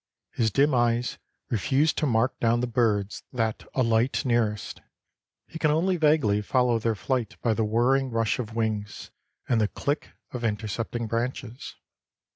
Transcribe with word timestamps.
His 0.31 0.49
dim 0.49 0.73
eyes 0.73 1.19
refuse 1.51 1.93
to 1.93 2.07
mark 2.07 2.39
down 2.39 2.61
the 2.61 2.65
birds 2.65 3.21
that 3.31 3.65
alight 3.75 4.25
nearest; 4.25 4.81
he 5.45 5.59
can 5.59 5.69
only 5.69 5.95
vaguely 5.95 6.41
follow 6.41 6.79
their 6.79 6.95
flight 6.95 7.37
by 7.43 7.53
the 7.53 7.63
whirring 7.63 8.09
rush 8.09 8.39
of 8.39 8.55
wings 8.55 9.11
and 9.47 9.61
the 9.61 9.67
click 9.67 10.09
of 10.31 10.43
intercepting 10.43 11.05
branches. 11.05 11.75